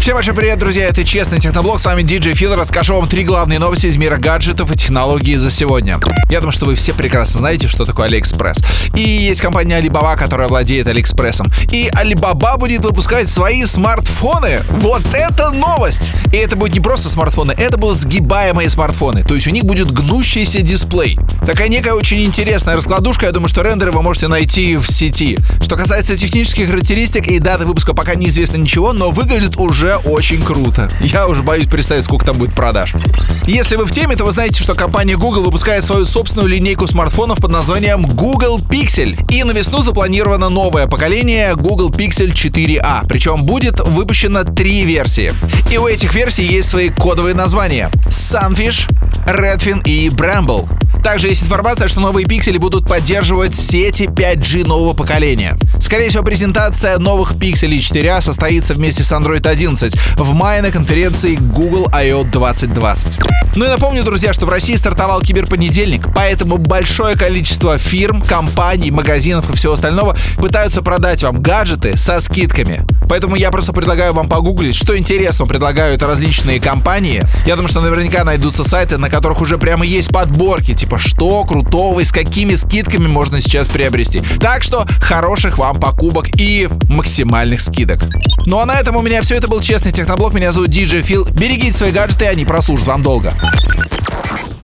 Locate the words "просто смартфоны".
16.80-17.52